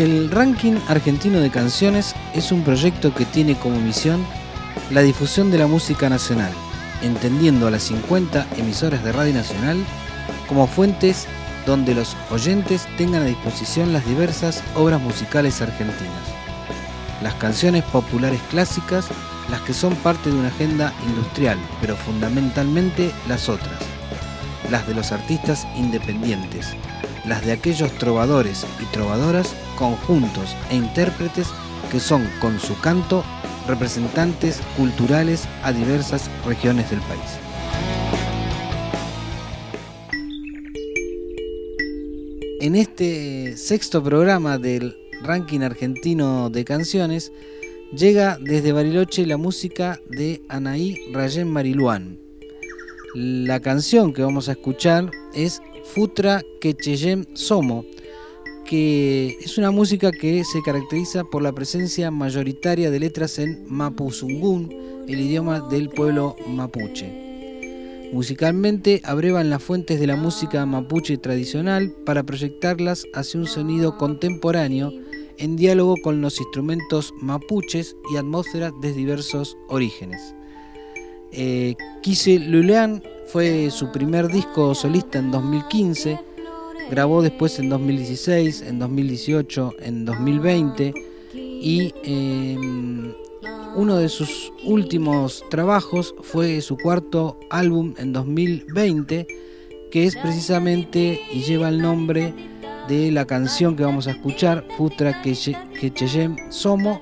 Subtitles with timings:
[0.00, 4.24] El ranking argentino de canciones es un proyecto que tiene como misión
[4.90, 6.54] la difusión de la música nacional,
[7.02, 9.76] entendiendo a las 50 emisoras de Radio Nacional
[10.48, 11.26] como fuentes
[11.66, 16.24] donde los oyentes tengan a disposición las diversas obras musicales argentinas.
[17.22, 19.06] Las canciones populares clásicas,
[19.50, 23.82] las que son parte de una agenda industrial, pero fundamentalmente las otras,
[24.70, 26.74] las de los artistas independientes,
[27.26, 31.48] las de aquellos trovadores y trovadoras, conjuntos e intérpretes
[31.90, 33.24] que son con su canto
[33.66, 37.38] representantes culturales a diversas regiones del país.
[42.60, 47.32] En este sexto programa del ranking argentino de canciones,
[47.96, 52.18] llega desde Bariloche la música de Anaí Rayen Mariluán.
[53.14, 55.62] La canción que vamos a escuchar es
[55.94, 57.84] Futra Quecheyem Somo,
[58.64, 65.04] que es una música que se caracteriza por la presencia mayoritaria de letras en mapuzungún,
[65.08, 68.08] el idioma del pueblo mapuche.
[68.12, 74.92] Musicalmente abrevan las fuentes de la música mapuche tradicional para proyectarlas hacia un sonido contemporáneo
[75.38, 80.36] en diálogo con los instrumentos mapuches y atmósferas de diversos orígenes.
[81.32, 83.02] Eh, Kise Lulean
[83.32, 86.30] fue su primer disco solista en 2015
[86.90, 90.92] grabó después en 2016, en 2018, en 2020
[91.32, 93.12] y em,
[93.76, 99.26] uno de sus últimos trabajos fue su cuarto álbum en 2020
[99.92, 102.34] que es precisamente y lleva el nombre
[102.88, 107.00] de la canción que vamos a escuchar, Futra Quecheyem Somo,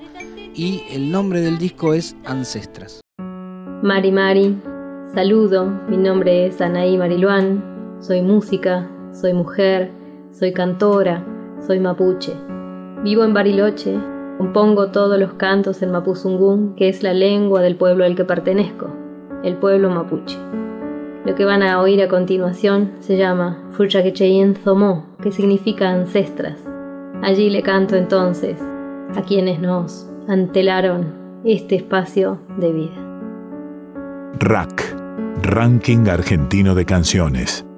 [0.53, 3.01] y el nombre del disco es Ancestras.
[3.81, 4.57] Mari Mari,
[5.13, 9.91] saludo, mi nombre es Anaí Mariluán, soy música, soy mujer,
[10.31, 11.25] soy cantora,
[11.65, 12.33] soy mapuche.
[13.03, 13.97] Vivo en Bariloche,
[14.37, 18.87] compongo todos los cantos en mapuzungún, que es la lengua del pueblo al que pertenezco,
[19.43, 20.37] el pueblo mapuche.
[21.25, 26.59] Lo que van a oír a continuación se llama Furchaquecheyen Zomó, que significa ancestras.
[27.21, 28.61] Allí le canto entonces
[29.15, 33.09] a quienes nos antelaron este espacio de vida.
[34.39, 34.95] RAC,
[35.37, 37.68] Ranking Argentino de Canciones.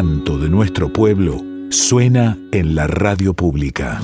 [0.00, 4.00] Canto de nuestro pueblo suena en la radio pública.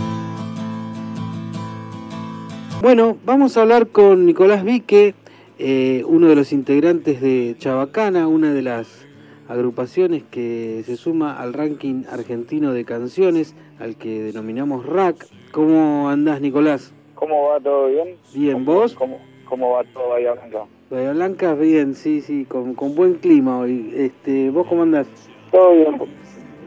[2.82, 5.14] Bueno, vamos a hablar con Nicolás Vique,
[5.58, 9.06] eh, uno de los integrantes de Chabacana, una de las
[9.48, 15.26] agrupaciones que se suma al ranking argentino de canciones, al que denominamos RAC.
[15.50, 16.92] ¿Cómo andás, Nicolás?
[17.14, 18.16] ¿Cómo va todo bien?
[18.34, 18.92] Bien, ¿vos?
[18.92, 19.18] ¿Cómo,
[19.48, 20.66] cómo va todo Bahía Blanca?
[20.90, 23.94] Bahía Blanca, bien, sí, sí, con, con buen clima hoy.
[23.96, 25.06] Este, ¿Vos cómo andás?
[25.50, 25.98] Todo bien.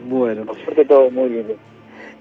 [0.08, 0.44] Bueno.
[0.44, 1.46] Por suerte todo muy bien.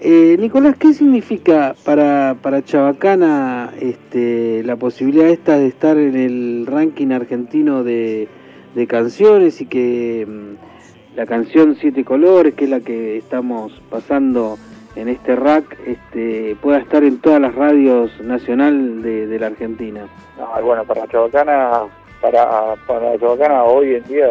[0.02, 6.66] Eh, Nicolás, ¿qué significa para, para Chabacana este, la posibilidad esta de estar en el
[6.66, 8.30] ranking argentino de,
[8.76, 14.58] de canciones y que mm, la canción Siete Colores, que es la que estamos pasando
[14.96, 20.08] en este rack, este, pueda estar en todas las radios nacional de, de la Argentina?
[20.38, 21.82] No, bueno, para Chabacana,
[22.22, 24.30] para, para Chabacana hoy en día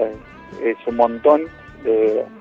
[0.64, 1.42] es un montón,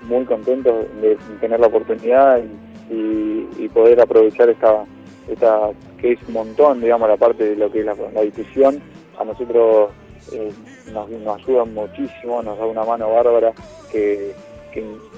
[0.04, 2.42] muy contentos de tener la oportunidad
[2.90, 4.86] y poder aprovechar esta,
[5.28, 8.82] esta, que es un montón, digamos, la parte de lo que es la, la difusión.
[9.20, 9.90] A nosotros
[10.32, 10.52] eh,
[10.92, 13.54] nos, nos ayuda muchísimo, nos da una mano bárbara
[13.92, 14.34] que,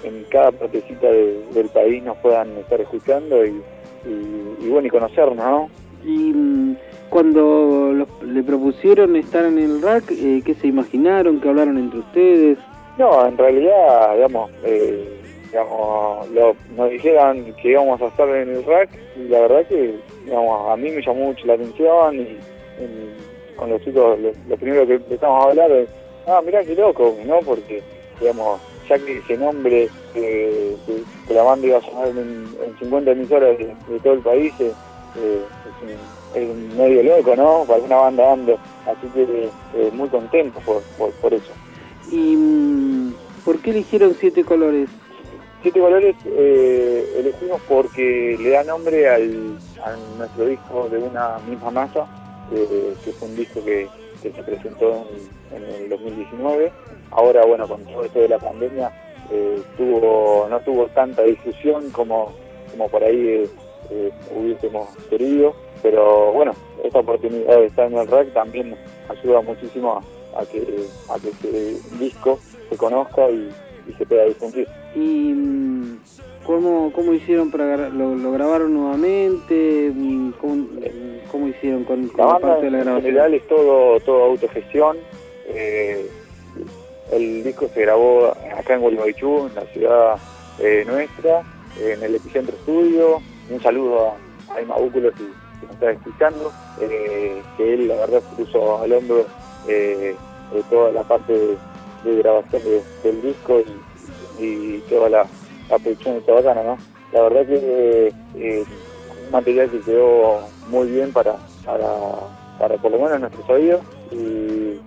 [0.04, 3.62] en, cada partecita de, del país nos puedan estar escuchando y,
[4.70, 5.70] bueno, y conocernos, ¿no?
[6.06, 6.78] Y mm,
[7.10, 11.42] cuando le propusieron estar en el RAC, eh, ¿qué se imaginaron?
[11.42, 12.58] ¿Qué hablaron entre ustedes?
[13.00, 15.08] No, en realidad, digamos, eh,
[15.46, 19.96] digamos, lo, nos dijeron que íbamos a estar en el rack y la verdad que
[20.26, 22.38] digamos, a mí me llamó mucho la atención y,
[23.56, 25.88] con los chicos lo, primero que empezamos a hablar es,
[26.28, 27.40] ah, mirá qué loco, ¿no?
[27.40, 27.82] Porque,
[28.20, 28.60] digamos,
[28.90, 33.12] ya que ese nombre eh, que, que, la banda iba a sonar en, en 50
[33.12, 34.74] emisoras de, todo el país eh,
[35.16, 37.64] es, un, es, medio loco, ¿no?
[37.66, 41.54] Para una banda ando, así que eh, muy contento por, por, por eso.
[42.12, 43.14] ¿Y mm,
[43.46, 44.90] por qué eligieron Siete Colores?
[45.62, 51.70] Siete Colores eh, elegimos porque le da nombre al, a nuestro disco de una misma
[51.72, 52.08] masa,
[52.54, 53.88] eh, que fue un disco que,
[54.22, 55.06] que se presentó
[55.52, 56.72] en, en, el 2019.
[57.12, 58.92] Ahora, bueno, con todo esto de la pandemia,
[59.32, 62.32] eh, tuvo, no tuvo tanta difusión como,
[62.72, 63.44] como por ahí
[63.92, 65.54] eh, hubiésemos querido,
[65.84, 66.54] pero bueno,
[66.84, 68.76] esta oportunidad de estar en el RAC también
[69.10, 70.02] ayuda muchísimo a,
[70.38, 72.40] a que, a que este disco
[72.70, 73.50] se conozca y
[73.90, 74.68] y se pueda difundir.
[74.96, 75.34] ¿Y
[76.46, 79.92] cómo, cómo hicieron para lo, lo grabaron nuevamente?
[80.40, 80.68] ¿Cómo,
[81.32, 82.98] cómo hicieron con, con la, la, parte de la grabación?
[82.98, 84.98] En general es todo, todo autogestión.
[85.48, 86.10] Eh,
[87.12, 88.28] el disco se grabó
[88.58, 90.16] acá en Gualeguaychú, en la ciudad
[90.60, 91.42] eh, nuestra,
[91.82, 93.22] en el Epicentro Estudio.
[93.50, 94.14] Un saludo
[94.50, 95.24] a Búculo si,
[95.60, 96.52] si nos está escuchando,
[96.82, 99.26] eh, que él la verdad puso al hombro
[99.68, 100.16] eh,
[100.70, 101.58] toda la parte de,
[102.04, 103.62] de grabación de, del disco
[104.40, 105.26] y, toda la,
[105.70, 106.78] la, producción está bacana, ¿no?
[107.12, 108.64] La verdad que eh,
[109.26, 110.40] un material que quedó
[110.70, 111.36] muy bien para,
[111.66, 111.90] para,
[112.58, 114.80] para por lo menos nuestros oídos y,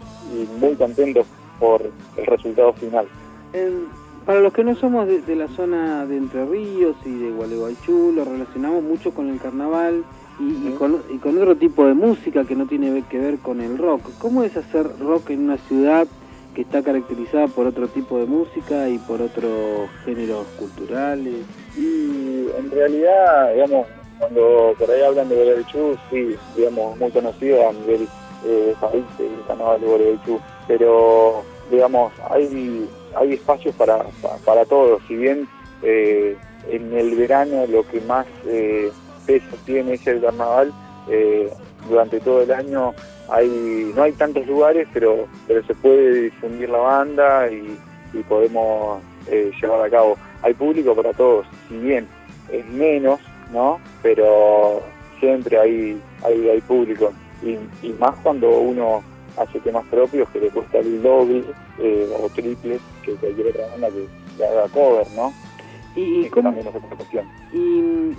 [0.58, 1.26] muy contentos
[1.60, 1.82] por
[2.16, 3.06] el resultado final.
[3.52, 3.70] Eh,
[4.24, 8.12] para los que no somos de, de, la zona de Entre Ríos y de Gualeguaychú,
[8.14, 10.04] lo relacionamos mucho con el carnaval
[10.40, 13.60] y, y, con, y con otro tipo de música que no tiene que ver con
[13.60, 14.02] el rock.
[14.18, 16.06] ¿Cómo es hacer rock en una ciudad
[16.54, 21.34] que está caracterizada por otro tipo de música y por otros géneros culturales.
[21.76, 23.86] Y en realidad, digamos,
[24.18, 28.06] cuando por ahí hablan de Gualeguaychú, sí, digamos, muy conocido a nivel
[28.44, 35.02] eh, país, el carnaval de Gualeguaychú, pero, digamos, hay, hay espacios para, para, para todos,
[35.08, 35.48] si bien
[35.82, 36.36] eh,
[36.68, 38.92] en el verano lo que más eh,
[39.26, 40.72] peso tiene es el carnaval,
[41.08, 41.50] eh,
[41.88, 42.94] durante todo el año
[43.28, 47.78] hay no hay tantos lugares, pero pero se puede difundir la banda y,
[48.12, 50.16] y podemos eh, llevar a cabo.
[50.42, 52.06] Hay público para todos, si bien
[52.50, 53.20] es menos,
[53.52, 53.80] ¿no?
[54.02, 54.82] Pero
[55.20, 57.12] siempre hay hay, hay público
[57.42, 59.02] y, y más cuando uno
[59.36, 61.42] hace temas propios que le cuesta el doble
[61.78, 65.32] eh, o triple que cualquier otra banda que, que haga cover, ¿no?
[65.94, 66.66] ¿Y, cómo, es.
[67.52, 67.58] ¿Y,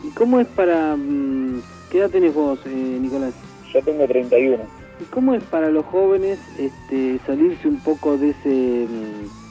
[0.04, 0.96] ¿Y cómo es para...
[0.96, 3.34] Mm, ¿Qué edad tenés vos, eh, Nicolás?
[3.74, 4.58] Yo tengo 31.
[5.00, 8.88] ¿Y cómo es para los jóvenes este, salirse un poco de ese,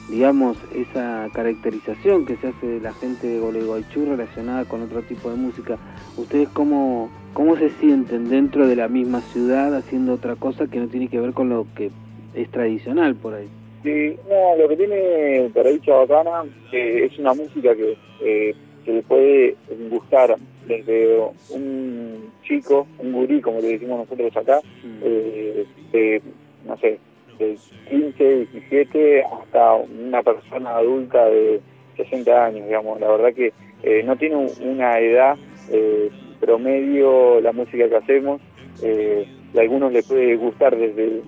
[0.09, 5.29] digamos, esa caracterización que se hace de la gente de Gualeguaychú relacionada con otro tipo
[5.29, 5.77] de música?
[6.15, 10.87] ¿Ustedes cómo, cómo se sienten dentro de la misma ciudad haciendo otra cosa que no
[10.87, 11.91] tiene que ver con lo que
[12.33, 13.49] es tradicional por ahí?
[13.83, 18.93] Sí, no, lo que tiene por ahí Chabacana eh, es una música que, eh, que
[18.93, 19.55] le puede
[19.89, 20.35] gustar
[20.65, 24.99] desde un chico, un gurí, como le decimos nosotros acá, mm.
[25.03, 26.21] eh, de,
[26.65, 26.97] no sé,
[27.37, 27.57] de
[27.89, 31.59] 15, 17, hasta una persona adulta de,
[31.97, 32.99] 60 años, digamos.
[32.99, 35.37] La verdad que eh, no tiene una edad
[35.71, 36.09] eh,
[36.39, 38.41] promedio la música que hacemos.
[38.81, 41.21] Eh, a algunos les puede gustar desde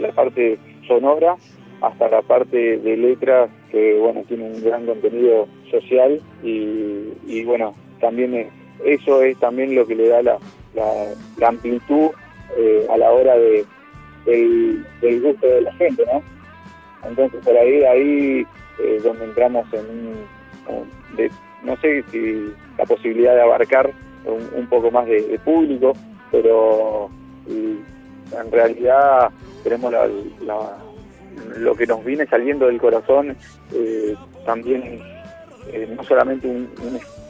[0.00, 1.36] la parte sonora
[1.82, 8.48] hasta la parte de letras, que bueno, tiene un gran contenido social y, bueno, también
[8.84, 10.38] eso es también lo que le da la,
[10.74, 12.10] la, amplitud
[12.88, 13.64] a la hora de,
[14.26, 16.22] del, del gusto de la gente, ¿no?
[17.08, 18.46] Entonces por ahí, ahí
[18.78, 19.84] eh, donde entramos en
[20.68, 21.30] un, de,
[21.62, 23.92] no sé si la posibilidad de abarcar
[24.24, 25.92] un, poco más de, público,
[26.30, 27.10] pero
[27.48, 29.30] en realidad
[29.64, 29.92] tenemos
[31.56, 33.36] lo que nos viene saliendo del corazón,
[33.72, 35.00] eh, también
[35.72, 36.68] eh, no solamente un,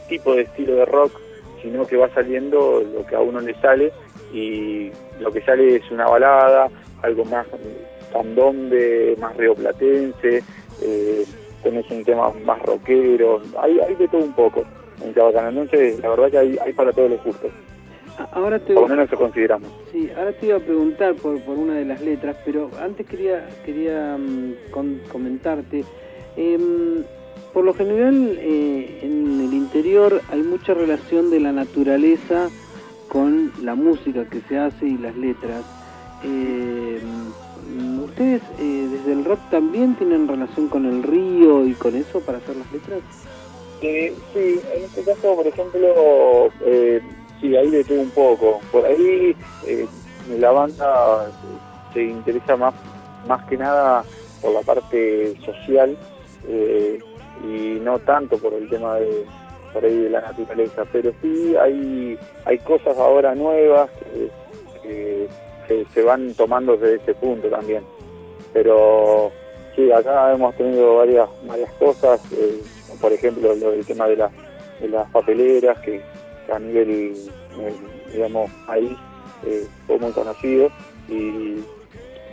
[0.07, 1.17] tipo de estilo de rock,
[1.61, 3.91] sino que va saliendo lo que a uno le sale
[4.33, 6.69] y lo que sale es una balada,
[7.01, 7.47] algo más
[8.11, 10.43] candombe, más rioplatense,
[10.81, 11.25] eh,
[11.63, 14.65] tenés un tema más rockero, hay, de todo un poco
[15.01, 17.51] en Chabacana, entonces la verdad que hay, hay para todos los gustos.
[18.31, 19.69] Ahora te, Por lo menos eso consideramos.
[19.91, 23.47] Sí, ahora te iba a preguntar por, por una de las letras, pero antes quería
[23.65, 25.83] quería mm, comentarte.
[26.35, 27.03] Em,
[27.53, 32.49] por lo general, eh, en el interior hay mucha relación de la naturaleza
[33.07, 35.63] con la música que se hace y las letras.
[36.23, 36.99] Eh,
[38.03, 42.37] ¿Ustedes eh, desde el rock también tienen relación con el río y con eso para
[42.37, 43.01] hacer las letras?
[43.81, 47.01] Eh, sí, en este caso, por ejemplo, eh,
[47.43, 48.61] sí, ahí le un poco.
[48.71, 49.35] Por ahí
[49.67, 49.85] eh,
[50.39, 51.29] la banda
[51.93, 52.73] se interesa más,
[53.27, 54.03] más que nada
[54.41, 55.95] por la parte social
[57.43, 59.25] y no tanto por el tema de
[59.73, 65.27] por ahí de la naturaleza, pero sí hay hay cosas ahora nuevas que
[65.93, 67.83] se van tomando desde ese punto también.
[68.51, 69.31] Pero
[69.75, 72.61] sí, acá hemos tenido varias varias cosas, eh,
[73.01, 76.01] por ejemplo, lo del tema de, de las papeleras, que,
[76.51, 77.13] a nivel,
[77.59, 77.73] eh,
[78.11, 78.95] digamos, ahí
[79.45, 80.69] eh, fue muy conocido.
[81.09, 81.63] Y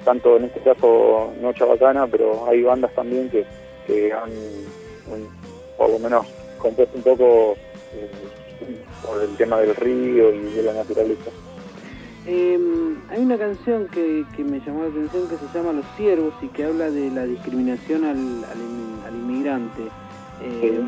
[0.05, 3.45] tanto en este caso no Chabacana, pero hay bandas también que,
[3.87, 4.31] que han,
[5.77, 6.27] por lo menos,
[6.59, 7.57] compuesto un poco
[9.05, 11.31] por el tema del río y de la naturaleza.
[12.27, 12.59] Eh,
[13.09, 16.65] hay una canción que, me llamó la atención que se llama Los Siervos y que
[16.65, 19.83] habla de la discriminación al, al, inmigrante.
[20.43, 20.81] Eh,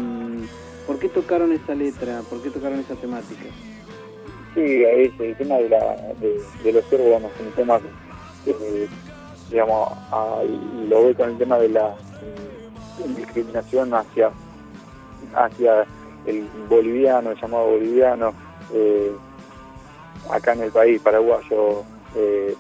[0.87, 2.23] ¿Por qué tocaron esa letra?
[2.29, 3.45] ¿Por qué tocaron esa temática?
[4.55, 7.81] Sí, es el tema de, la, de, los siervos bueno, es un tema
[8.45, 8.89] que,
[9.51, 9.89] digamos,
[10.89, 11.95] lo ve con el tema de la
[12.99, 14.31] mm, discriminación hacia,
[15.35, 15.87] hacia
[16.27, 18.35] el boliviano, el llamado boliviano.
[18.75, 19.12] Eh,
[20.31, 21.83] acá en el país, paraguayo,
[22.15, 22.55] eh,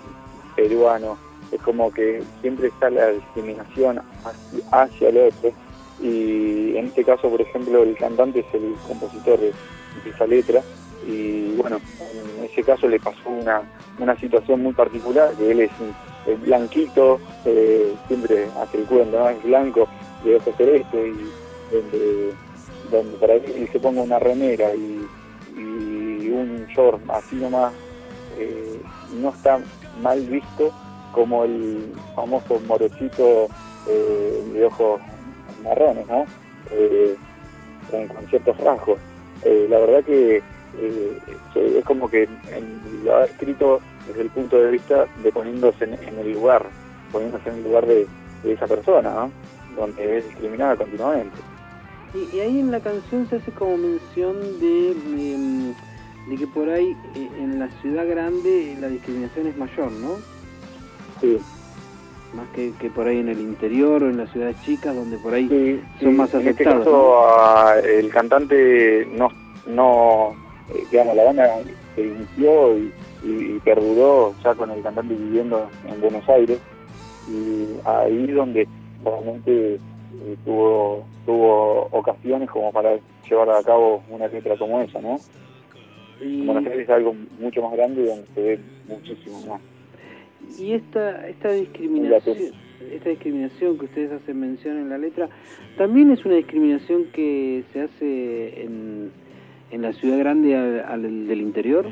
[0.56, 1.18] peruano,
[1.50, 4.00] es como que siempre está la discriminación
[4.70, 5.52] hacia, el otro
[6.02, 9.52] y en este caso, por ejemplo, el cantante es el compositor de,
[10.08, 10.62] esa letra
[11.06, 11.78] y bueno,
[12.38, 13.62] en ese caso le pasó una,
[13.98, 15.70] una situación muy particular, que él es,
[16.44, 19.88] blanquito, eh, siempre hace el cuento, es blanco,
[20.24, 22.32] de ojos celeste y donde,
[22.90, 25.04] donde para él se ponga una remera y
[26.32, 27.72] un short así nomás
[28.38, 28.80] eh,
[29.20, 29.60] no está
[30.00, 30.72] mal visto
[31.12, 33.48] como el famoso morochito
[33.88, 35.00] eh, de ojos
[35.62, 36.26] marrones, ¿no?
[36.70, 37.16] Eh,
[37.90, 38.98] con, ciertos rasgos.
[39.44, 40.42] la verdad que
[41.54, 42.28] es como que
[43.04, 46.66] lo ha escrito desde el punto de vista de poniéndose en, el lugar,
[47.10, 48.06] poniéndose en el lugar de,
[48.44, 49.30] esa persona, ¿no?
[49.76, 51.36] Donde es discriminada continuamente.
[52.14, 55.74] Y, y, ahí en la canción se hace como mención de em,
[56.28, 60.16] de que por ahí eh, en la ciudad grande la discriminación es mayor, ¿no?
[61.20, 61.38] Sí.
[62.34, 65.34] Más que, que por ahí en el interior o en las ciudades chicas, donde por
[65.34, 66.42] ahí son más afectados.
[66.44, 69.28] En este caso, el cantante no,
[69.66, 70.34] no
[70.74, 71.60] eh, digamos, la banda
[71.94, 72.92] se inició y,
[73.64, 76.58] perduró ya con el cantante viviendo en Buenos Aires,
[77.28, 78.66] y ahí donde
[79.04, 82.98] realmente eh, tuvo, tuvo ocasiones como para
[83.28, 85.18] llevar a cabo una letra como esa, ¿no?
[86.20, 86.44] Y...
[86.44, 89.60] Buenos Aires es algo mucho más grande donde se ve muchísimo más.
[90.58, 92.36] Y esta, esta discriminación,
[92.90, 95.28] esta discriminación que ustedes hacen mención en la letra,
[95.76, 99.10] también es una discriminación que se hace en,
[99.70, 101.86] en la ciudad grande al, del interior.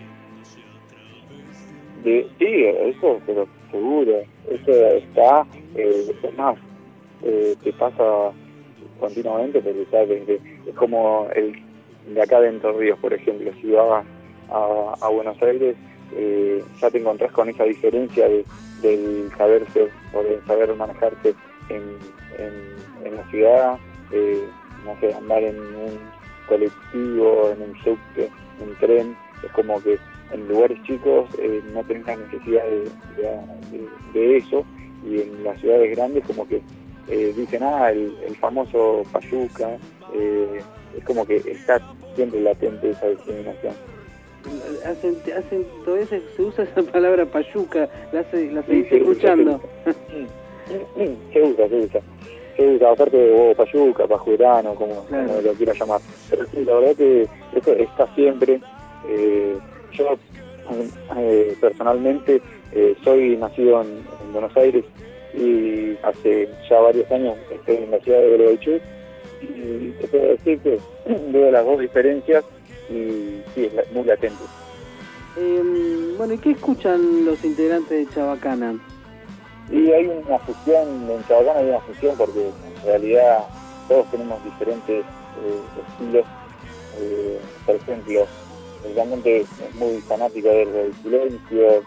[2.04, 6.56] De, sí, eso pero seguro, eso está, eh, es más,
[7.22, 8.32] eh, te pasa
[8.98, 11.54] continuamente, sabes, es como el
[12.14, 14.04] de acá de Ríos, por ejemplo, si vas
[14.50, 15.76] a, Buenos Aires,
[16.14, 18.44] eh, ya te encontrás con esa diferencia de,
[18.82, 21.34] del saberse o de saber manejarse
[21.68, 21.82] en,
[22.38, 23.78] en, la ciudad,
[24.12, 24.44] eh,
[24.84, 25.98] no sé, andar en un
[26.48, 29.98] colectivo, en un subte, un tren, es como que
[30.32, 32.62] en lugares chicos eh, no tengan necesidad
[34.12, 34.64] de, eso
[35.04, 36.62] y en las ciudades grandes como que
[37.08, 39.76] eh, dicen, ah, el, famoso payuca,
[40.14, 40.62] eh,
[40.96, 41.80] es como que está
[42.14, 43.74] siempre latente esa discriminación.
[44.86, 49.60] Hacen, hacen, todavía se, usa esa palabra payuca, la, la seguís escuchando.
[51.32, 52.00] Se usa, se usa.
[52.56, 56.00] Se usa, aparte de payuca, pajurano, como, como, lo quiera llamar.
[56.30, 58.60] Pero sí, la verdad que eso está siempre.
[59.08, 59.56] Eh,
[59.92, 60.16] yo
[61.16, 62.40] eh, personalmente
[62.72, 64.84] eh, soy nacido en, Buenos Aires
[65.34, 68.78] y hace ya varios años estoy en la ciudad de Gualeguaychú
[69.42, 70.78] y te puedo decir que
[71.32, 72.44] veo las dos diferencias
[72.90, 74.42] y sí, es muy latente.
[75.36, 78.78] Em, bueno, ¿y qué escuchan los integrantes de Chabacana?
[79.70, 83.44] Y hay una fusión, en Chabacana hay una fusión porque en realidad
[83.88, 86.26] todos tenemos diferentes eh, estilos.
[87.64, 88.26] por ejemplo,
[88.94, 91.82] realmente es muy fanático del silencio,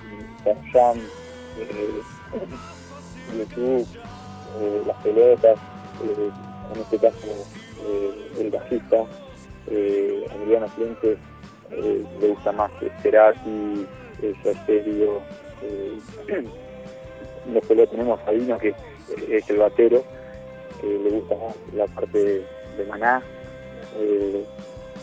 [0.71, 0.97] Jam,
[1.59, 2.01] eh,
[3.37, 3.87] YouTube,
[4.59, 5.57] eh, las pelotas,
[6.03, 6.31] eh,
[6.73, 7.27] en este caso
[7.87, 9.05] eh, el bajista,
[9.69, 11.17] eh, Emiliano Fuentes,
[11.71, 13.85] eh, le gusta más Cerati,
[14.21, 15.21] Estéreo,
[15.61, 15.99] eh,
[17.53, 18.73] después lo tenemos a Vino que
[19.29, 20.03] es el batero,
[20.81, 22.43] le gusta más la parte
[22.77, 23.21] de, Maná,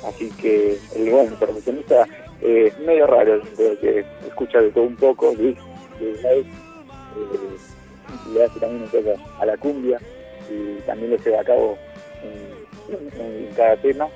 [0.06, 2.06] Así que el bueno, profesionista
[2.40, 6.44] es medio raro, que escucha de todo un poco, eh,
[8.32, 9.99] le hace también un poco a la cumbia
[10.50, 11.78] y también lo lleva a cabo
[12.23, 14.08] en, cada tema.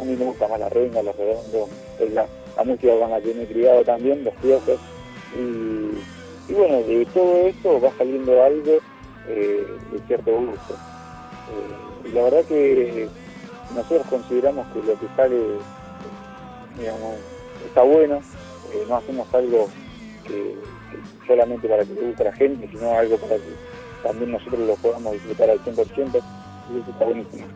[0.00, 1.68] A mí me gusta más la renga, los redondos,
[2.14, 2.26] la,
[2.64, 4.80] música con la que me he criado también, los piojos.
[5.36, 8.78] Y, bueno, de todo esto va saliendo algo
[9.28, 10.74] eh, de cierto gusto.
[10.74, 13.08] Eh, la verdad que
[13.74, 15.36] nosotros consideramos que lo que sale
[17.66, 18.22] está bueno,
[18.72, 19.68] eh, no hacemos algo
[21.26, 23.52] solamente para que le guste la gente, sino algo para que
[24.02, 26.22] también nosotros lo podamos disfrutar al 100%
[26.72, 27.46] y eso está buenísimo.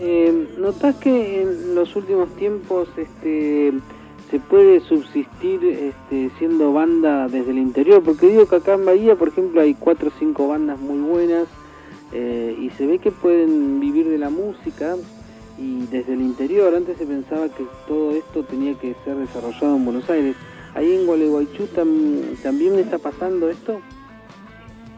[0.00, 3.72] Eh, ¿Notás que en los últimos tiempos este,
[4.30, 8.02] se puede subsistir este, siendo banda desde el interior?
[8.02, 11.46] Porque digo que acá en Bahía, por ejemplo, hay cuatro o cinco bandas muy buenas
[12.12, 14.96] eh, y se ve que pueden vivir de la música
[15.58, 16.74] y desde el interior.
[16.74, 20.36] Antes se pensaba que todo esto tenía que ser desarrollado en Buenos Aires.
[20.74, 23.80] ¿Ahí en Gualeguaychú también está pasando esto?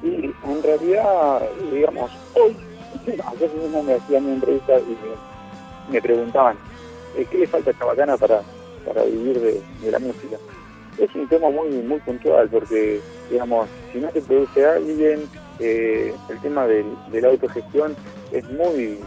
[0.03, 1.41] En realidad,
[1.73, 2.57] digamos, hoy,
[3.07, 6.57] ayer mismo me hacían una entrevista y me, preguntaban,
[7.17, 8.43] eh, ¿qué le falta a Chabacana para,
[8.87, 10.37] para vivir de, de la música?
[10.99, 15.29] Es un tema muy muy puntual porque, digamos, si no te produce alguien,
[15.59, 16.85] eh, el tema de
[17.21, 17.97] la autogestión
[18.33, 18.99] es muy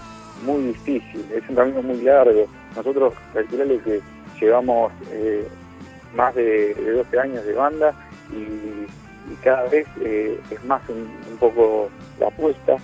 [0.43, 2.45] muy difícil, es un camino muy largo.
[2.75, 4.01] Nosotros calculamos que
[4.39, 5.47] llevamos eh,
[6.15, 7.93] más de, 12 años de banda
[8.31, 8.87] y,
[9.43, 12.77] cada vez es más un, poco la apuesta.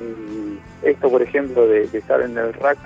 [0.00, 2.78] Y esto, por ejemplo, de, estar en el rack,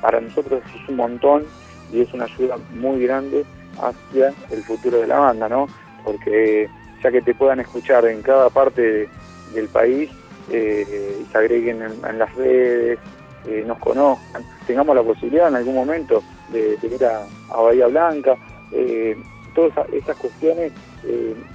[0.00, 1.44] para nosotros es un montón
[1.92, 3.44] y es una ayuda muy grande
[3.80, 5.68] hacia el futuro de la banda, ¿no?
[6.04, 6.68] Porque
[7.02, 9.08] ya que te puedan escuchar en cada parte
[9.52, 10.10] del país
[10.50, 12.98] eh, y se agreguen en, las redes,
[13.46, 18.36] eh, nos conozcan, tengamos la posibilidad en algún momento de, ir a, Bahía Blanca,
[18.72, 19.16] eh,
[19.54, 20.72] todas esas cuestiones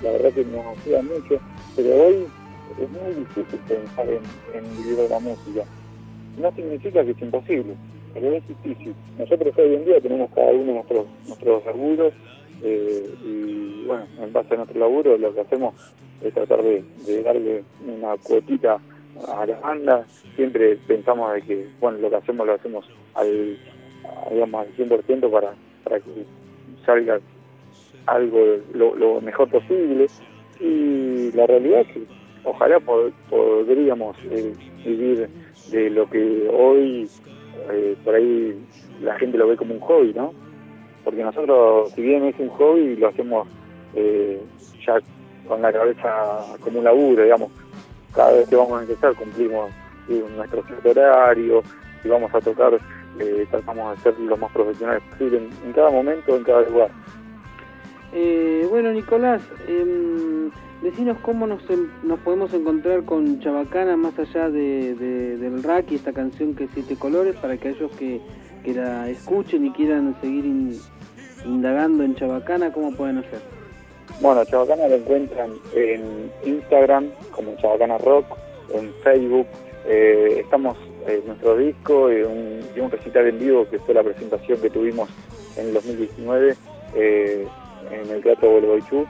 [0.04, 1.40] la verdad que nos ayudan mucho,
[1.76, 2.28] pero hoy
[2.78, 5.64] es muy difícil pensar en, vivir de la música.
[6.38, 7.76] No significa que es imposible,
[8.14, 8.94] pero es difícil.
[9.18, 12.14] Nosotros hoy en día tenemos cada uno nuestros, nuestros seguros
[12.62, 15.74] eh, y bueno, en base a nuestro laburo lo que hacemos
[16.22, 16.84] es tratar de,
[17.24, 18.80] darle una cuotita
[19.28, 20.06] a la banda.
[20.36, 23.58] Siempre pensamos de que bueno lo que hacemos lo hacemos al,
[24.32, 25.54] digamos, al 100% para,
[25.84, 26.26] para que
[26.86, 27.20] salga
[28.06, 28.40] algo
[28.74, 30.08] lo, mejor posible.
[30.60, 32.04] Y la realidad es que
[32.44, 32.80] ojalá
[33.30, 34.54] podríamos eh,
[34.86, 35.30] vivir
[35.72, 37.10] de lo que hoy
[37.72, 38.60] eh, por ahí
[39.02, 40.34] la gente lo ve como un hobby, ¿no?
[41.04, 43.48] porque nosotros, si bien es un hobby, lo hacemos
[43.96, 44.40] eh,
[44.86, 45.00] ya
[45.48, 47.50] con la cabeza como un laburo, digamos.
[48.14, 49.72] Cada vez que vamos a empezar cumplimos
[50.08, 51.64] nuestro cierto horario,
[52.02, 52.80] si vamos a tocar,
[53.20, 56.90] eh, tratamos de ser lo más profesionales posible en, cada momento, en cada lugar.
[58.70, 60.50] Bueno, Nicolás, eh,
[60.82, 61.62] decinos cómo nos,
[62.24, 66.96] podemos encontrar con Chabacana más allá de, del rack y esta canción que es Siete
[66.96, 68.22] Colores para que aquellos que,
[68.66, 70.46] la escuchen y quieran seguir
[71.44, 73.40] indagando en Chabacana, ¿cómo pueden hacer?
[74.22, 78.26] Bueno, Chabacana lo encuentran en Instagram como Chabacana Rock,
[78.74, 79.48] en Facebook.
[79.88, 84.70] Eh, estamos eh, nuestro disco y un, recital en vivo que fue la presentación que
[84.70, 85.10] tuvimos
[85.58, 86.56] en el 2019
[86.96, 87.48] eh,
[87.92, 89.08] en el Teatro Gualeguaychú.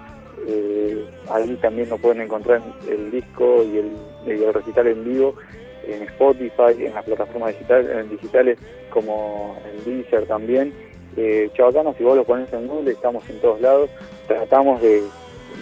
[0.47, 3.91] Eh, ahí también nos pueden encontrar el disco y el,
[4.27, 5.35] el recital en vivo
[5.89, 8.57] en Spotify, en las plataformas digital, digitales
[8.89, 10.73] como en Deezer también.
[11.17, 13.89] Eh, Chabacana, si vos lo pones en Google, estamos en todos lados.
[14.27, 15.03] Tratamos de,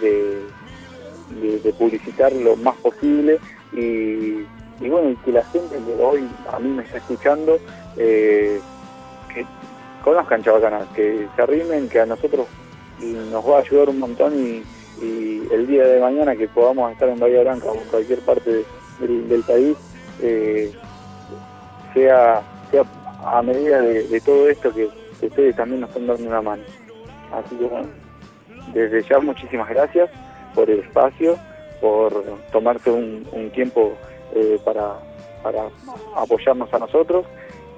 [0.02, 3.40] de, publicitar lo más posible
[3.74, 4.46] y,
[4.80, 7.58] y bueno, y que la gente que hoy a mí me está escuchando,
[7.98, 8.60] eh,
[9.34, 9.46] que
[10.04, 12.48] conozcan Chabacana, que se arrimen, que a nosotros
[13.00, 14.64] nos va a ayudar un montón y,
[15.02, 18.66] y el día de mañana que podamos estar en Bahía Blanca o en cualquier parte
[19.00, 19.78] del, país,
[20.22, 20.72] eh,
[21.94, 22.84] sea, sea
[23.24, 24.90] a medida de, todo esto que,
[25.22, 26.64] ustedes también nos están dando una mano.
[27.32, 27.88] Así que bueno,
[28.74, 30.10] desde ya muchísimas gracias
[30.56, 31.38] por el espacio,
[31.82, 33.94] por tomarse un, un tiempo
[34.34, 34.96] eh, para,
[35.44, 35.64] para
[36.16, 37.26] apoyarnos a nosotros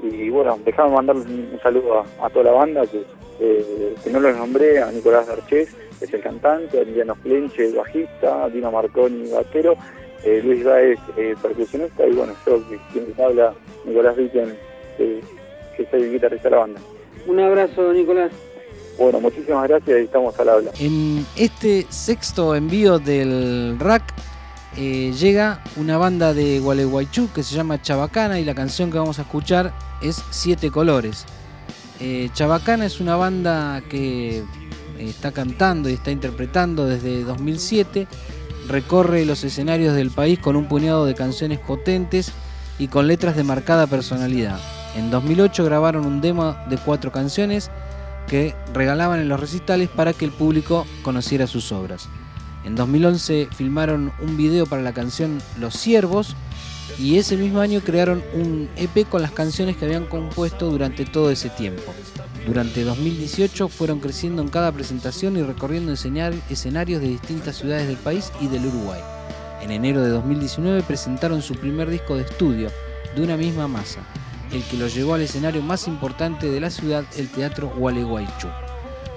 [0.02, 3.04] y bueno, dejame mandarles un, un saludo a, a, toda la banda que,
[3.40, 7.68] eh, que no los nombré, a Nicolás Garcés, que es el cantante, a Emiliano Flenche,
[7.68, 9.76] el bajista, a Dino Marconi, batero,
[10.24, 13.54] eh, Luis Baez, eh, percusionista, y bueno, yo, que, quien les habla,
[13.86, 14.56] Nicolás Ricken,
[14.98, 16.82] que soy el guitarrista de la banda.
[17.28, 18.32] Un abrazo, Nicolás.
[18.98, 20.72] Bueno, muchísimas gracias y estamos al habla.
[20.78, 24.04] En este sexto envío del rack
[24.78, 29.18] eh, llega una banda de Gualeguaychú que se llama Chabacana y la canción que vamos
[29.20, 31.26] a escuchar es Siete Colores.
[32.00, 34.44] Eh, Chabacana es una banda que
[34.98, 38.08] está cantando y está interpretando desde 2007,
[38.68, 42.32] recorre los escenarios del país con un puñado de canciones potentes
[42.78, 44.60] y con letras de marcada personalidad.
[44.96, 47.70] En 2008 grabaron un demo de cuatro canciones
[48.28, 52.08] que regalaban en los recitales para que el público conociera sus obras.
[52.64, 56.36] En 2011 filmaron un video para la canción Los Siervos
[57.00, 61.32] y ese mismo año crearon un EP con las canciones que habían compuesto durante todo
[61.32, 61.94] ese tiempo.
[62.46, 68.32] Durante 2018 fueron creciendo en cada presentación y recorriendo escenarios de distintas ciudades del país
[68.42, 69.00] y del Uruguay.
[69.62, 72.70] En enero de 2019 presentaron su primer disco de estudio,
[73.16, 74.02] de una misma masa,
[74.52, 78.48] el que los llevó al escenario más importante de la ciudad, el Teatro Gualeguaychú.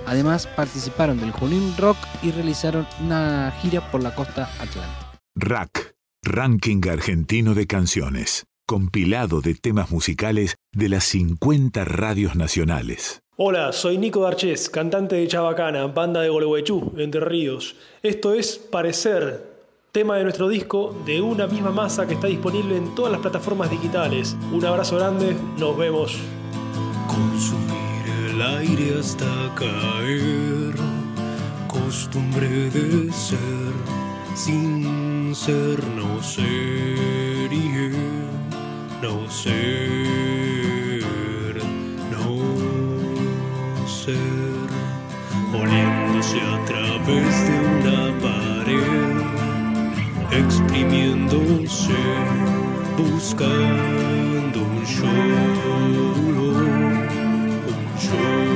[0.07, 5.12] Además, participaron del Junín Rock y realizaron una gira por la costa atlántica.
[5.37, 5.92] Rack,
[6.25, 13.23] Ranking Argentino de Canciones, compilado de temas musicales de las 50 radios nacionales.
[13.37, 17.75] Hola, soy Nico Darches, cantante de Chabacana, banda de Gualeguaychú, Entre Ríos.
[18.05, 22.95] Esto es Parecer, tema de nuestro disco de una misma masa que está disponible en
[22.95, 24.37] todas las plataformas digitales.
[24.53, 26.17] Un abrazo grande, nos vemos.
[27.09, 30.75] Consumir el aire hasta caer,
[31.67, 33.73] costumbre de ser,
[34.37, 35.02] sin
[35.35, 37.90] ser no ser, y
[39.01, 41.07] no ser,
[42.11, 42.27] no
[43.87, 44.68] ser,
[45.55, 49.16] oliéndose a través de una pared
[50.33, 52.01] exprimiéndose,
[52.99, 55.09] buscando un show,
[57.68, 58.52] un show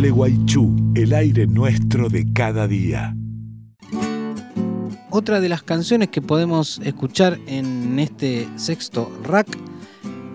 [0.00, 3.14] Gualeguaychú, el aire nuestro de cada día.
[5.10, 9.46] Otra de las canciones que podemos escuchar en este sexto rack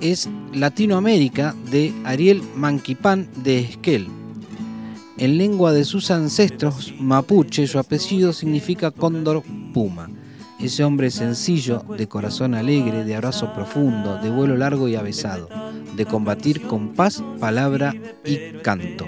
[0.02, 4.08] es Latinoamérica de Ariel Manquipán de Esquel.
[5.18, 9.42] En lengua de sus ancestros mapuche, su apellido significa cóndor
[9.74, 10.12] puma.
[10.60, 15.50] Ese hombre sencillo, de corazón alegre, de abrazo profundo, de vuelo largo y avesado,
[15.96, 19.08] de combatir con paz, palabra y canto.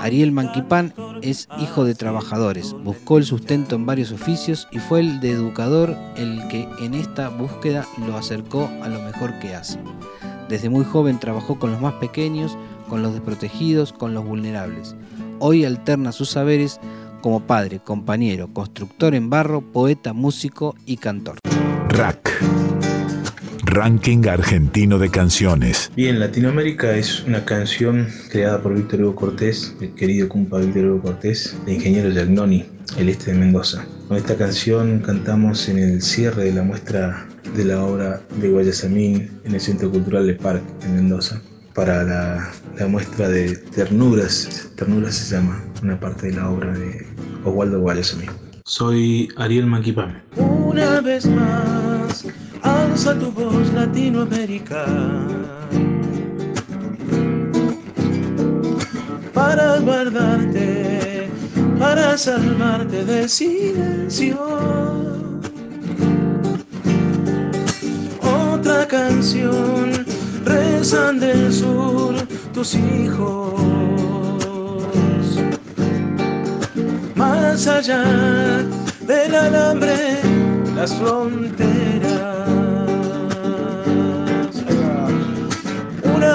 [0.00, 5.20] Ariel Manquipán es hijo de trabajadores, buscó el sustento en varios oficios y fue el
[5.20, 9.78] de educador el que en esta búsqueda lo acercó a lo mejor que hace.
[10.48, 12.56] Desde muy joven trabajó con los más pequeños,
[12.88, 14.94] con los desprotegidos, con los vulnerables.
[15.38, 16.80] Hoy alterna sus saberes
[17.20, 21.38] como padre, compañero, constructor en barro, poeta, músico y cantor.
[21.88, 22.85] Rack.
[23.76, 25.92] Ranking argentino de canciones.
[25.94, 31.02] Bien, Latinoamérica es una canción creada por Víctor Hugo Cortés, el querido compa Víctor Hugo
[31.02, 32.64] Cortés, de Ingeniero Yagnoni,
[32.96, 33.84] el este de Mendoza.
[34.08, 39.30] Con esta canción cantamos en el cierre de la muestra de la obra de Guayasamín
[39.44, 41.42] en el Centro Cultural de Parque en Mendoza
[41.74, 47.06] para la, la muestra de Ternuras, Ternuras se llama, una parte de la obra de
[47.44, 48.30] Oswaldo Guayasamín.
[48.64, 50.22] Soy Ariel Manquipán.
[50.36, 52.24] Una vez más,
[52.96, 54.86] alza tu voz Latinoamérica.
[59.34, 61.28] Para guardarte,
[61.78, 64.38] para salvarte del silencio.
[68.22, 70.06] Otra canción,
[70.46, 72.14] rezan del sur
[72.54, 73.60] tus hijos.
[77.14, 78.04] Más allá
[79.06, 80.22] del alambre,
[80.74, 82.55] las fronteras.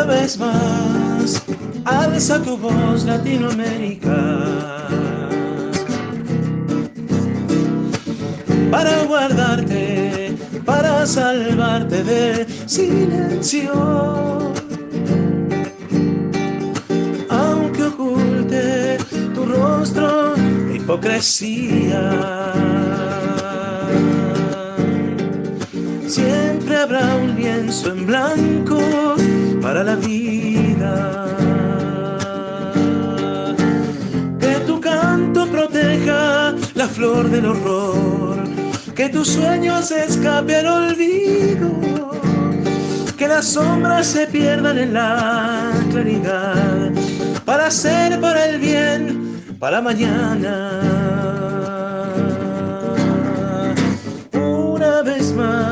[0.03, 1.43] Una vez más,
[1.85, 4.87] alza tu voz Latinoamérica.
[8.71, 10.35] Para guardarte,
[10.65, 14.53] para salvarte del silencio.
[17.29, 18.97] Aunque oculte
[19.35, 22.53] tu rostro de hipocresía.
[26.07, 28.79] Siempre habrá un lienzo en blanco
[29.71, 30.93] para la vida.
[34.37, 38.35] Que tu canto proteja la flor del horror.
[38.93, 41.69] Que tus sueños escape al olvido.
[43.17, 46.91] Que las sombras se pierdan en la claridad.
[47.45, 49.05] Para ser para el bien,
[49.57, 50.53] para mañana.
[54.33, 55.70] Una vez más,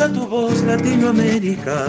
[0.00, 1.86] alza tu voz Latinoamérica.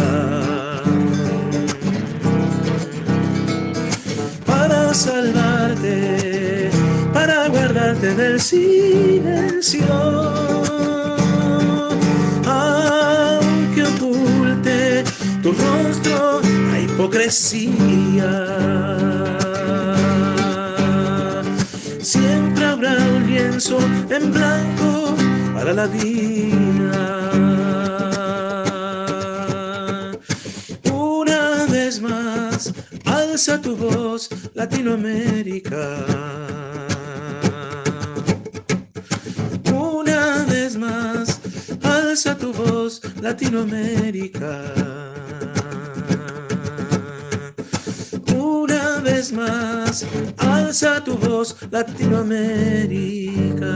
[4.46, 6.72] Para salvarte,
[7.14, 9.86] para guardarte del silencio.
[12.46, 15.04] Aunque oculte
[15.44, 16.42] tu rostro
[16.72, 18.32] la hipocresía.
[22.02, 23.78] Siempre habrá un lienzo
[24.10, 25.16] en blanco
[25.54, 27.09] para la vida.
[33.40, 36.06] Alza tu voz, Latinoamérica.
[39.72, 41.40] Una vez más,
[41.82, 44.74] alza tu voz, Latinoamérica.
[48.36, 50.06] Una vez más,
[50.38, 53.74] alza tu voz, Latinoamérica.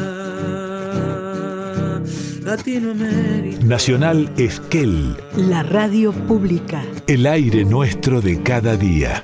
[2.43, 3.63] Latinoamérica.
[3.65, 6.83] Nacional Esquel, La radio pública.
[7.07, 9.23] el aire nuestro de cada día.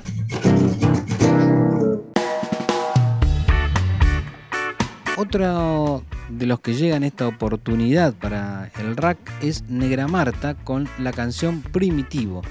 [5.32, 11.12] Otro de los que llegan esta oportunidad para el rack es Negra Marta con la
[11.12, 12.42] canción Primitivo.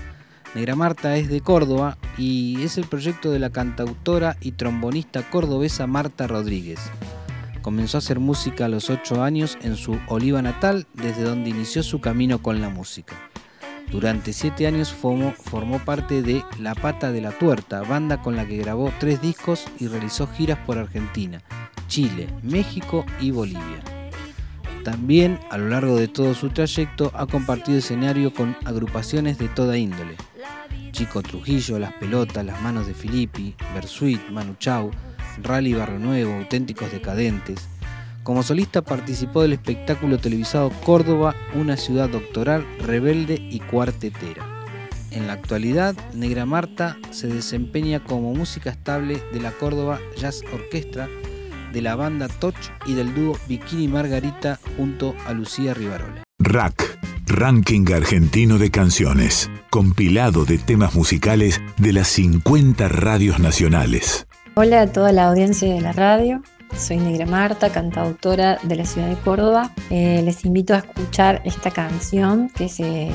[0.56, 5.88] Negra Marta es de Córdoba y es el proyecto de la cantautora y trombonista cordobesa
[5.88, 6.80] Marta Rodríguez.
[7.62, 11.84] Comenzó a hacer música a los 8 años en su Oliva natal, desde donde inició
[11.84, 13.13] su camino con la música.
[13.92, 18.46] Durante 7 años formó, formó parte de La Pata de la Tuerta, banda con la
[18.46, 21.42] que grabó tres discos y realizó giras por Argentina,
[21.89, 23.84] Chile, México y Bolivia.
[24.86, 29.78] También a lo largo de todo su trayecto ha compartido escenario con agrupaciones de toda
[29.78, 30.15] índole.
[30.93, 34.91] Chico Trujillo, Las Pelotas, Las Manos de Filippi, Bersuit, Manu Chao,
[35.43, 37.67] Rally Barrio Nuevo, Auténticos Decadentes.
[38.23, 44.45] Como solista participó del espectáculo televisado Córdoba, una ciudad doctoral, rebelde y cuartetera.
[45.12, 51.10] En la actualidad, Negra Marta se desempeña como música estable de la Córdoba Jazz Orquestra,
[51.71, 52.55] de la banda Toch
[52.86, 56.23] y del dúo Bikini Margarita junto a Lucía Rivarola.
[56.39, 64.27] Rack, Ranking Argentino de Canciones, compilado de temas musicales de las 50 radios nacionales.
[64.55, 66.41] Hola a toda la audiencia de la radio.
[66.77, 69.71] Soy Negra Marta, cantautora de la ciudad de Córdoba.
[69.89, 73.12] Eh, les invito a escuchar esta canción que se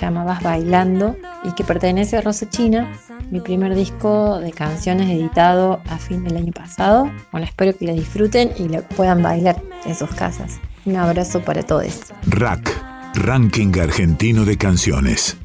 [0.00, 2.92] llama Vas Bailando y que pertenece a Rosa China,
[3.30, 7.10] mi primer disco de canciones editado a fin del año pasado.
[7.32, 10.60] Bueno, espero que la disfruten y la puedan bailar en sus casas.
[10.84, 12.00] Un abrazo para todos.
[12.26, 12.70] Rack,
[13.14, 15.36] Ranking Argentino de Canciones.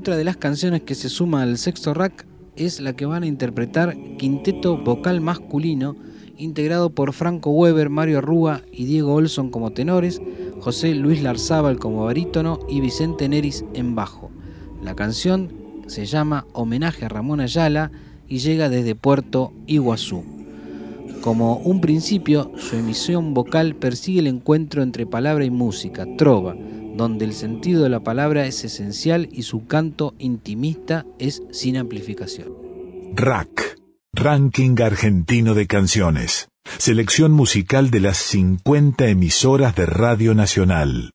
[0.00, 2.24] Otra de las canciones que se suma al sexto rack
[2.56, 5.94] es la que van a interpretar Quinteto Vocal Masculino,
[6.38, 10.22] integrado por Franco Weber, Mario Arrúa y Diego Olson como tenores,
[10.60, 14.30] José Luis Larzábal como barítono y Vicente Neris en bajo.
[14.82, 15.52] La canción
[15.86, 17.92] se llama Homenaje a Ramón Ayala
[18.26, 20.24] y llega desde Puerto Iguazú.
[21.20, 26.56] Como un principio, su emisión vocal persigue el encuentro entre palabra y música, trova,
[26.96, 32.52] donde el sentido de la palabra es esencial y su canto intimista es sin amplificación.
[33.14, 33.78] Rack,
[34.12, 36.48] Ranking Argentino de Canciones.
[36.78, 41.10] Selección musical de las 50 emisoras de Radio Nacional.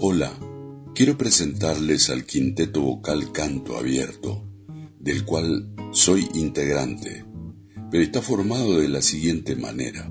[0.00, 0.32] Hola,
[0.94, 4.44] quiero presentarles al quinteto vocal Canto Abierto,
[4.98, 7.24] del cual soy integrante,
[7.90, 10.10] pero está formado de la siguiente manera.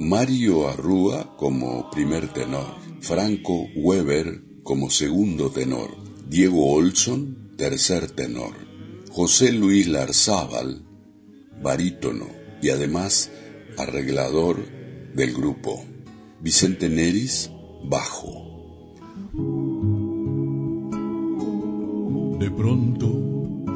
[0.00, 5.90] Mario Arrúa como primer tenor, Franco Weber como segundo tenor,
[6.28, 8.54] Diego Olson tercer tenor,
[9.10, 10.84] José Luis Larzábal
[11.60, 12.26] barítono
[12.62, 13.30] y además
[13.76, 14.64] arreglador
[15.14, 15.84] del grupo,
[16.40, 17.50] Vicente Neris
[17.84, 18.44] bajo.
[22.38, 23.06] De pronto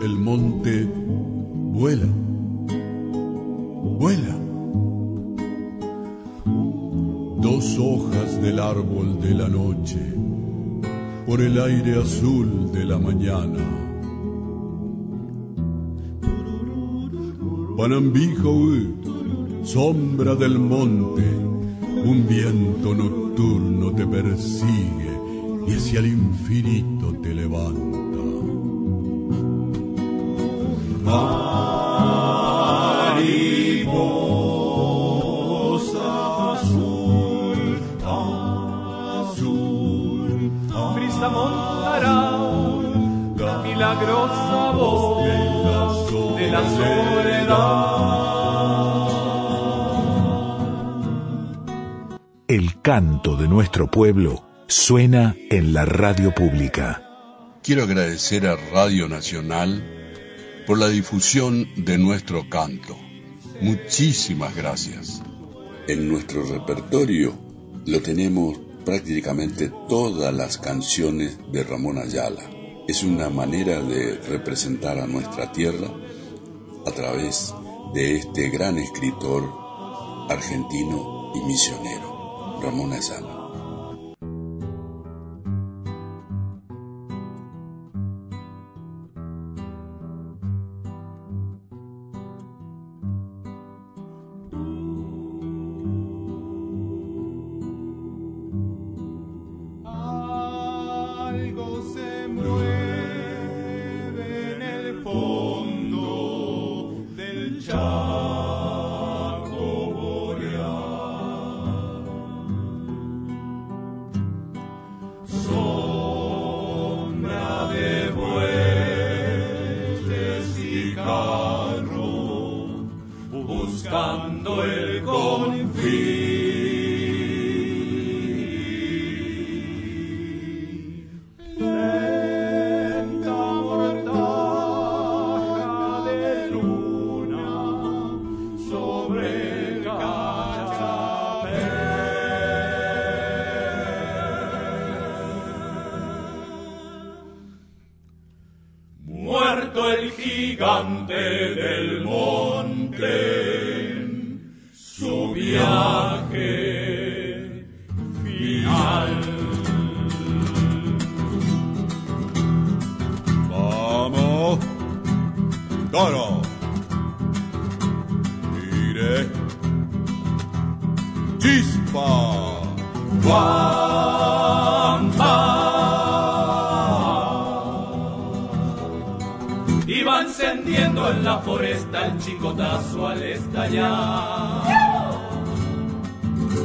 [0.02, 2.06] el monte vuela,
[3.98, 4.41] vuela.
[7.42, 9.98] Dos hojas del árbol de la noche
[11.26, 13.58] por el aire azul de la mañana.
[17.76, 18.54] Panambijo,
[19.64, 21.24] sombra del monte,
[22.04, 25.10] un viento nocturno te persigue
[25.66, 28.02] y hacia el infinito te levanta.
[31.04, 31.41] Mariposa
[44.02, 45.24] milagrosa voz
[46.36, 48.02] de la soledad.
[52.48, 57.08] El canto de nuestro pueblo suena en la radio pública.
[57.62, 59.82] Quiero agradecer a Radio Nacional
[60.66, 62.96] por la difusión de nuestro canto.
[63.60, 65.22] Muchísimas gracias.
[65.86, 67.34] En nuestro repertorio
[67.86, 72.61] lo tenemos prácticamente todas las canciones de Ramón Ayala.
[72.92, 75.88] Es una manera de representar a nuestra tierra
[76.84, 77.54] a través
[77.94, 79.50] de este gran escritor
[80.28, 83.31] argentino y misionero, Ramón Ayala.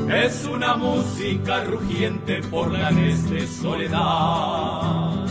[0.10, 5.26] Es una música rugiente por la de soledad.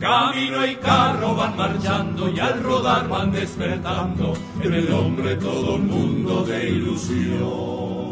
[0.00, 5.86] Camino y carro van marchando y al rodar van despertando en el hombre todo un
[5.86, 8.09] mundo de ilusión.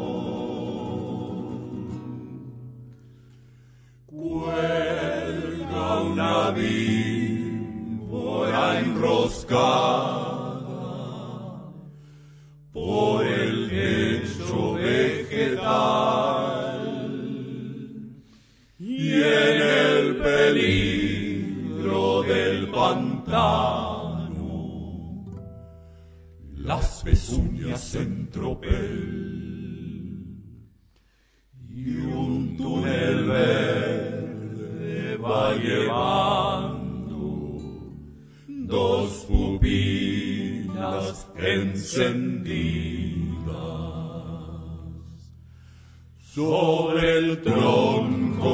[46.38, 48.52] Sobre el tronco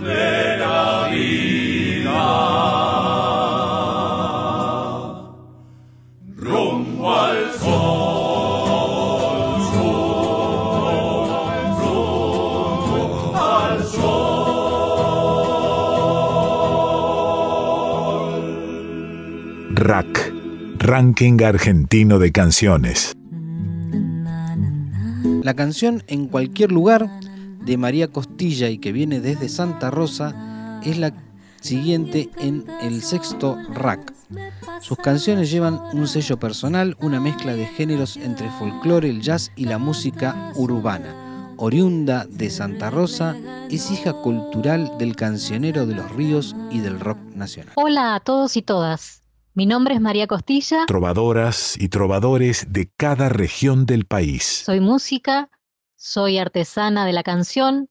[0.00, 2.30] de la vida.
[6.36, 9.30] Rumbo al sol,
[13.34, 14.14] al sol.
[20.78, 23.19] Ranking Argentino de Canciones.
[25.42, 27.08] La canción En cualquier lugar
[27.64, 31.12] de María Costilla y que viene desde Santa Rosa es la
[31.60, 34.12] siguiente en el sexto rack.
[34.80, 39.64] Sus canciones llevan un sello personal, una mezcla de géneros entre folclore, el jazz y
[39.64, 41.54] la música urbana.
[41.56, 43.36] Oriunda de Santa Rosa,
[43.70, 47.74] es hija cultural del cancionero de los ríos y del rock nacional.
[47.76, 49.19] Hola a todos y todas.
[49.52, 50.86] Mi nombre es María Costilla.
[50.86, 54.44] Trovadoras y trovadores de cada región del país.
[54.64, 55.50] Soy música,
[55.96, 57.90] soy artesana de la canción,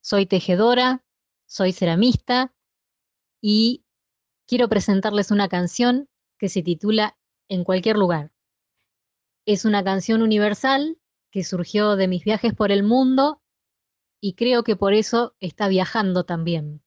[0.00, 1.04] soy tejedora,
[1.44, 2.54] soy ceramista
[3.40, 3.84] y
[4.46, 8.30] quiero presentarles una canción que se titula En cualquier lugar.
[9.44, 10.98] Es una canción universal
[11.32, 13.42] que surgió de mis viajes por el mundo
[14.20, 16.80] y creo que por eso está viajando también.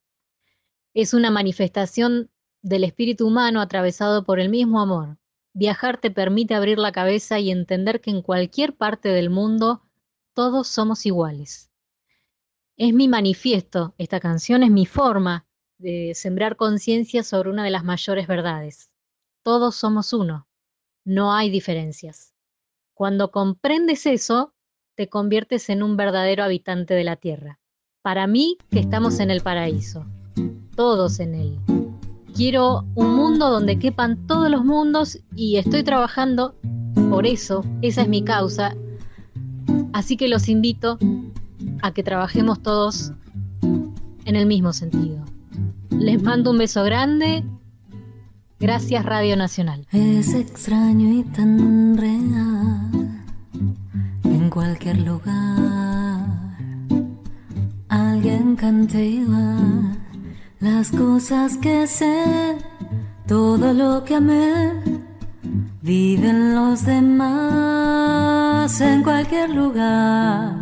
[0.93, 2.31] Es una manifestación
[2.65, 5.19] del espíritu humano atravesado por el mismo amor.
[5.53, 9.83] Viajar te permite abrir la cabeza y entender que en cualquier parte del mundo
[10.33, 11.71] todos somos iguales.
[12.75, 15.45] Es mi manifiesto, esta canción es mi forma
[15.77, 18.89] de sembrar conciencia sobre una de las mayores verdades.
[19.43, 20.47] Todos somos uno,
[21.03, 22.33] no hay diferencias.
[22.95, 24.55] Cuando comprendes eso,
[24.95, 27.59] te conviertes en un verdadero habitante de la tierra.
[28.01, 30.03] Para mí, que estamos en el paraíso,
[30.75, 31.59] todos en él.
[32.35, 36.53] Quiero un mundo donde quepan todos los mundos y estoy trabajando
[37.09, 38.75] por eso, esa es mi causa.
[39.93, 40.99] Así que los invito
[41.81, 43.13] a que trabajemos todos
[43.61, 45.23] en el mismo sentido.
[45.91, 47.45] Les mando un beso grande.
[48.59, 49.87] Gracias Radio Nacional.
[49.93, 53.23] Es extraño y tan real.
[54.25, 56.57] En cualquier lugar,
[57.87, 59.95] alguien cantiva
[60.59, 62.57] las cosas que sé,
[63.27, 64.71] todo lo que amé.
[65.81, 70.55] Viven los demás en cualquier lugar.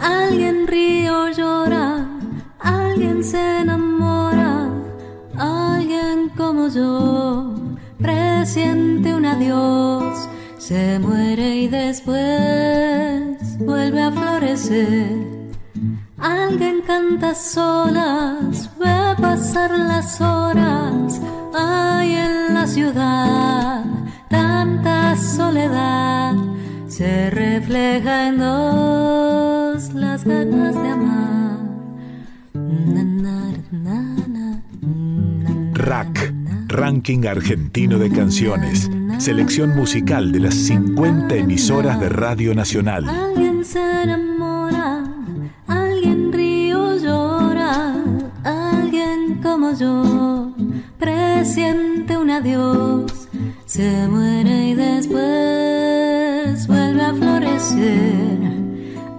[0.00, 2.06] Alguien ríe o llora,
[2.58, 4.68] alguien se enamora,
[5.36, 7.54] alguien como yo
[7.98, 15.38] presiente un adiós, se muere y después vuelve a florecer.
[16.18, 21.20] Alguien canta solas, ve pasar las horas,
[21.54, 23.84] hay en la ciudad
[24.30, 26.34] tanta soledad,
[26.86, 31.58] se refleja en dos las ganas de amar.
[32.54, 34.62] Na, na, na, na,
[35.74, 36.32] RAC,
[36.68, 38.90] Ranking Argentino de Canciones.
[39.18, 43.04] Selección musical de las 50 emisoras de Radio Nacional.
[49.78, 50.52] Yo
[50.98, 53.28] presiente un adiós,
[53.64, 58.38] se muere y después vuelve a florecer.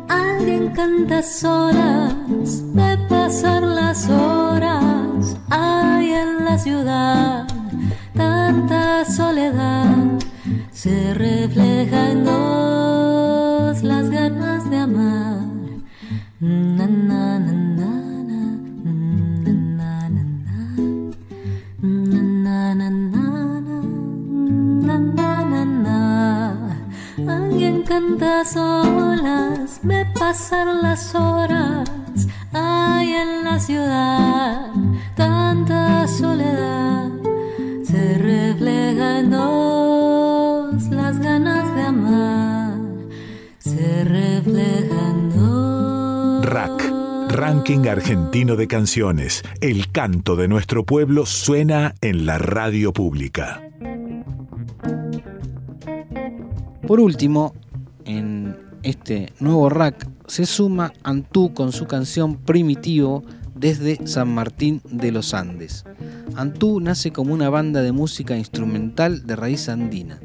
[0.09, 7.47] Alguien canta solas, ve pasar las horas, hay en la ciudad
[8.13, 9.95] tanta soledad,
[10.71, 15.39] se refleja en dos las ganas de amar.
[16.41, 17.39] Na, na,
[27.89, 31.89] Alguien canta solas, ve pasar las horas,
[32.53, 34.71] hay en la ciudad
[35.15, 37.09] tanta soledad,
[37.83, 42.77] se refleja en dos las ganas de amar,
[43.57, 46.45] se refleja en dos.
[46.45, 46.91] RAC,
[47.29, 49.43] Ranking Argentino de Canciones.
[49.61, 53.61] El canto de nuestro pueblo suena en la radio pública.
[56.85, 57.53] Por último,
[58.83, 63.23] este nuevo rack se suma Antú con su canción Primitivo
[63.55, 65.85] desde San Martín de los Andes.
[66.35, 70.19] Antú nace como una banda de música instrumental de raíz andina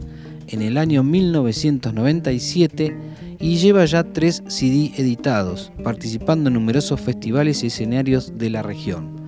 [0.46, 2.96] en el año 1997
[3.40, 9.22] y lleva ya tres CD editados, participando en numerosos festivales y escenarios de la región.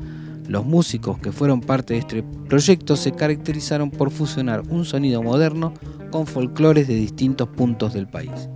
[0.48, 5.74] Los músicos que fueron parte de este proyecto se caracterizaron por fusionar un sonido moderno
[6.10, 8.48] con folclores de distintos puntos del país.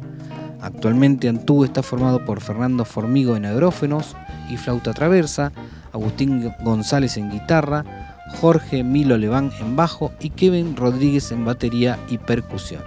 [0.62, 4.16] Actualmente Antú está formado por Fernando Formigo en agrófenos
[4.50, 5.52] y flauta traversa,
[5.92, 7.84] Agustín González en guitarra,
[8.40, 12.82] Jorge Milo Leván en bajo y Kevin Rodríguez en batería y percusión.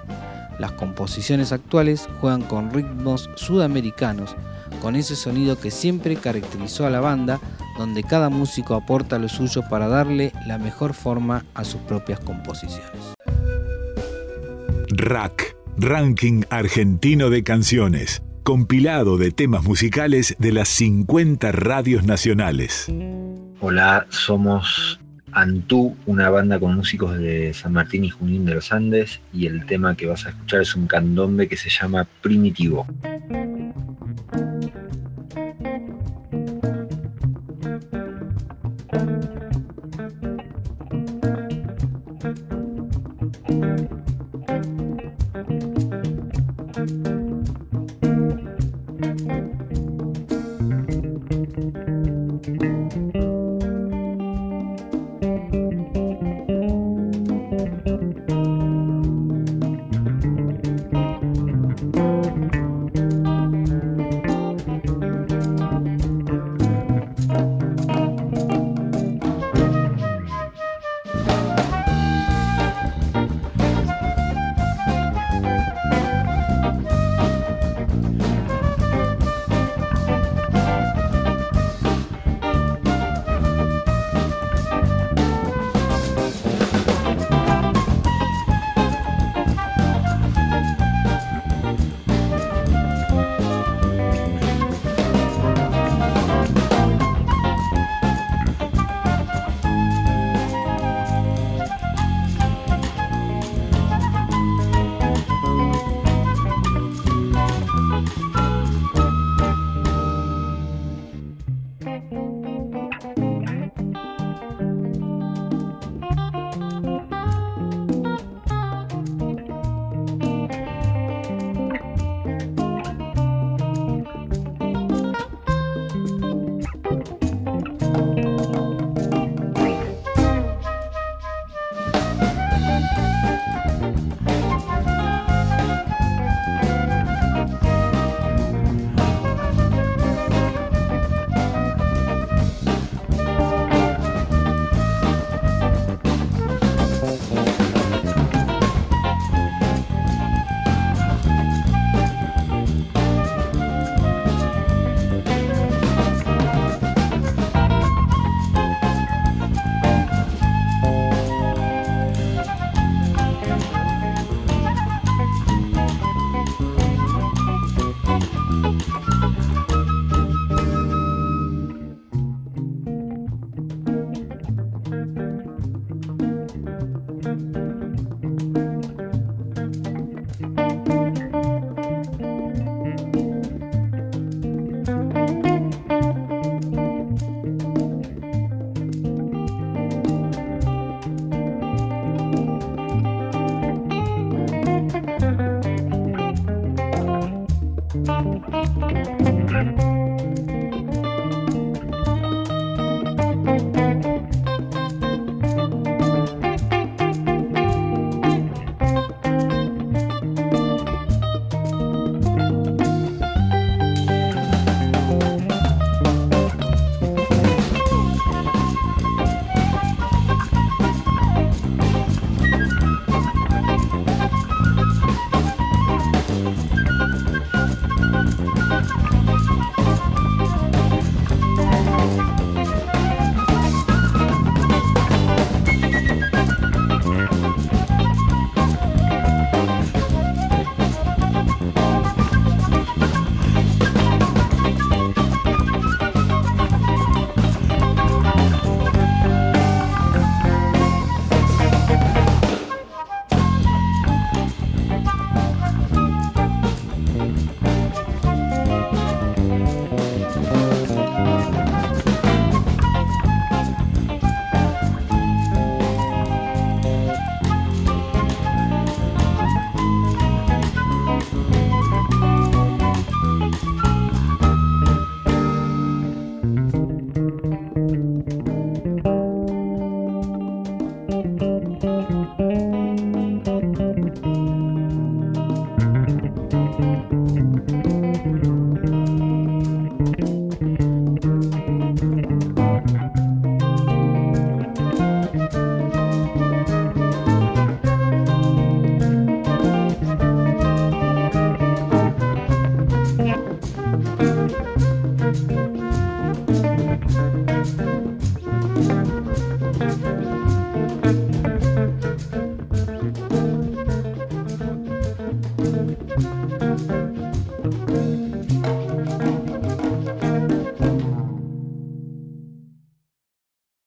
[0.60, 4.36] Las composiciones actuales juegan con ritmos sudamericanos,
[4.82, 7.40] con ese sonido que siempre caracterizó a la banda,
[7.78, 13.16] donde cada músico aporta lo suyo para darle la mejor forma a sus propias composiciones.
[14.90, 22.92] Rack, Ranking Argentino de Canciones, compilado de temas musicales de las 50 radios nacionales.
[23.60, 25.00] Hola, somos
[25.32, 29.66] Antú, una banda con músicos de San Martín y Junín de los Andes, y el
[29.66, 32.86] tema que vas a escuchar es un candombe que se llama Primitivo.